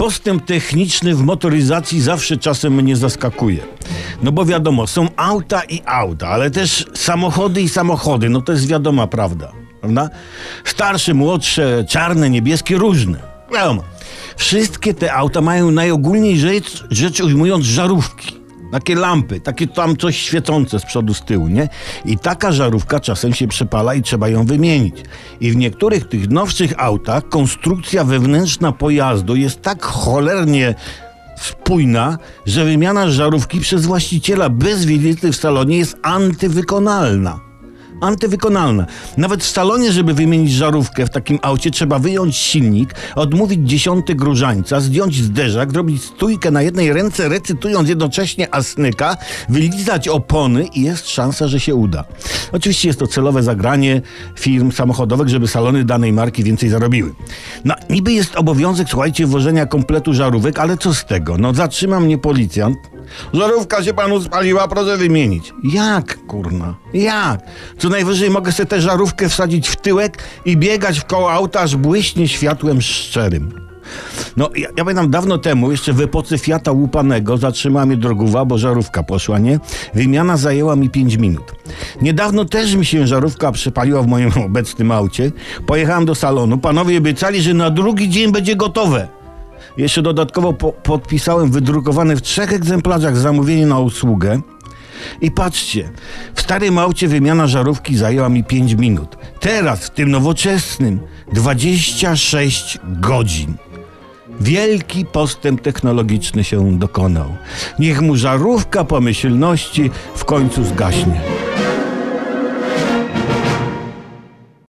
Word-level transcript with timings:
Postęp 0.00 0.44
techniczny 0.44 1.14
w 1.14 1.22
motoryzacji 1.22 2.00
zawsze 2.00 2.36
czasem 2.36 2.74
mnie 2.74 2.96
zaskakuje. 2.96 3.58
No 4.22 4.32
bo 4.32 4.44
wiadomo, 4.44 4.86
są 4.86 5.08
auta 5.16 5.62
i 5.62 5.82
auta, 5.86 6.28
ale 6.28 6.50
też 6.50 6.86
samochody 6.94 7.62
i 7.62 7.68
samochody. 7.68 8.28
No 8.28 8.40
to 8.40 8.52
jest 8.52 8.66
wiadoma 8.66 9.06
prawda. 9.06 9.52
Prawda? 9.80 10.10
Starsze, 10.64 11.14
młodsze, 11.14 11.84
czarne, 11.88 12.30
niebieskie, 12.30 12.76
różne. 12.76 13.18
Wiadomo. 13.52 13.82
Wszystkie 14.36 14.94
te 14.94 15.14
auta 15.14 15.40
mają 15.40 15.70
najogólniej 15.70 16.38
rzecz, 16.38 16.84
rzecz 16.90 17.20
ujmując 17.20 17.64
żarówki. 17.64 18.39
Takie 18.72 18.94
lampy, 18.94 19.40
takie 19.40 19.66
tam 19.66 19.96
coś 19.96 20.16
świecące 20.16 20.78
z 20.80 20.84
przodu, 20.84 21.14
z 21.14 21.22
tyłu, 21.22 21.48
nie? 21.48 21.68
I 22.04 22.18
taka 22.18 22.52
żarówka 22.52 23.00
czasem 23.00 23.34
się 23.34 23.48
przepala 23.48 23.94
i 23.94 24.02
trzeba 24.02 24.28
ją 24.28 24.46
wymienić. 24.46 24.94
I 25.40 25.50
w 25.50 25.56
niektórych 25.56 26.08
tych 26.08 26.30
nowszych 26.30 26.72
autach 26.76 27.28
konstrukcja 27.28 28.04
wewnętrzna 28.04 28.72
pojazdu 28.72 29.36
jest 29.36 29.62
tak 29.62 29.82
cholernie 29.82 30.74
spójna, 31.36 32.18
że 32.46 32.64
wymiana 32.64 33.10
żarówki 33.10 33.60
przez 33.60 33.86
właściciela 33.86 34.48
bez 34.48 34.84
wizyty 34.84 35.32
w 35.32 35.36
salonie 35.36 35.78
jest 35.78 35.96
antywykonalna 36.02 37.49
antywykonalna. 38.00 38.86
Nawet 39.16 39.44
w 39.44 39.50
salonie, 39.50 39.92
żeby 39.92 40.14
wymienić 40.14 40.52
żarówkę 40.52 41.06
w 41.06 41.10
takim 41.10 41.38
aucie, 41.42 41.70
trzeba 41.70 41.98
wyjąć 41.98 42.36
silnik, 42.36 42.94
odmówić 43.14 43.68
dziesiąty 43.68 44.14
grużańca, 44.14 44.80
zdjąć 44.80 45.22
zderzak, 45.22 45.72
zrobić 45.72 46.02
stójkę 46.02 46.50
na 46.50 46.62
jednej 46.62 46.92
ręce, 46.92 47.28
recytując 47.28 47.88
jednocześnie 47.88 48.54
asnyka, 48.54 49.16
wylizać 49.48 50.08
opony 50.08 50.66
i 50.74 50.82
jest 50.82 51.10
szansa, 51.10 51.48
że 51.48 51.60
się 51.60 51.74
uda. 51.74 52.04
Oczywiście 52.52 52.88
jest 52.88 52.98
to 52.98 53.06
celowe 53.06 53.42
zagranie 53.42 54.02
firm 54.38 54.72
samochodowych, 54.72 55.28
żeby 55.28 55.48
salony 55.48 55.84
danej 55.84 56.12
marki 56.12 56.44
więcej 56.44 56.68
zarobiły. 56.68 57.14
No, 57.64 57.74
niby 57.90 58.12
jest 58.12 58.36
obowiązek, 58.36 58.88
słuchajcie, 58.90 59.26
włożenia 59.26 59.66
kompletu 59.66 60.14
żarówek, 60.14 60.58
ale 60.58 60.76
co 60.76 60.94
z 60.94 61.04
tego? 61.04 61.38
No, 61.38 61.54
zatrzyma 61.54 62.00
mnie 62.00 62.18
policjant, 62.18 62.76
Żarówka 63.32 63.82
się 63.82 63.94
panu 63.94 64.20
spaliła, 64.20 64.68
proszę 64.68 64.96
wymienić. 64.96 65.54
Jak, 65.64 66.26
kurna? 66.26 66.74
Jak? 66.94 67.40
Co 67.78 67.88
najwyżej 67.88 68.30
mogę 68.30 68.52
sobie 68.52 68.66
tę 68.66 68.80
żarówkę 68.80 69.28
wsadzić 69.28 69.68
w 69.68 69.76
tyłek 69.76 70.18
i 70.44 70.56
biegać 70.56 71.00
w 71.00 71.04
koło 71.04 71.32
auta, 71.32 71.60
aż 71.60 71.76
błyśnie 71.76 72.28
światłem 72.28 72.82
szczerym. 72.82 73.70
No, 74.36 74.50
ja, 74.56 74.68
ja 74.76 74.84
pamiętam 74.84 75.10
dawno 75.10 75.38
temu, 75.38 75.70
jeszcze 75.70 75.92
w 75.92 76.00
epoce 76.00 76.38
Fiata 76.38 76.72
łupanego, 76.72 77.36
zatrzymała 77.36 77.86
mnie 77.86 77.96
drogowa, 77.96 78.44
bo 78.44 78.58
żarówka 78.58 79.02
poszła, 79.02 79.38
nie? 79.38 79.58
Wymiana 79.94 80.36
zajęła 80.36 80.76
mi 80.76 80.90
5 80.90 81.16
minut. 81.16 81.52
Niedawno 82.02 82.44
też 82.44 82.74
mi 82.74 82.86
się 82.86 83.06
żarówka 83.06 83.52
przepaliła 83.52 84.02
w 84.02 84.06
moim 84.06 84.30
obecnym 84.46 84.92
aucie. 84.92 85.32
Pojechałem 85.66 86.04
do 86.04 86.14
salonu, 86.14 86.58
panowie 86.58 86.98
obiecali, 86.98 87.42
że 87.42 87.54
na 87.54 87.70
drugi 87.70 88.08
dzień 88.08 88.32
będzie 88.32 88.56
gotowe. 88.56 89.19
Jeszcze 89.76 90.02
dodatkowo 90.02 90.52
po 90.52 90.72
podpisałem 90.72 91.50
wydrukowane 91.50 92.16
w 92.16 92.22
trzech 92.22 92.52
egzemplarzach 92.52 93.16
zamówienie 93.16 93.66
na 93.66 93.78
usługę. 93.78 94.40
I 95.20 95.30
patrzcie, 95.30 95.90
w 96.34 96.40
starym 96.40 96.78
aucie 96.78 97.08
wymiana 97.08 97.46
żarówki 97.46 97.96
zajęła 97.96 98.28
mi 98.28 98.44
5 98.44 98.72
minut. 98.72 99.16
Teraz 99.40 99.86
w 99.86 99.90
tym 99.90 100.10
nowoczesnym 100.10 101.00
26 101.32 102.78
godzin. 102.84 103.54
Wielki 104.40 105.04
postęp 105.04 105.60
technologiczny 105.60 106.44
się 106.44 106.78
dokonał. 106.78 107.36
Niech 107.78 108.00
mu 108.00 108.16
żarówka 108.16 108.84
pomyślności 108.84 109.90
w 110.14 110.24
końcu 110.24 110.64
zgaśnie. 110.64 111.20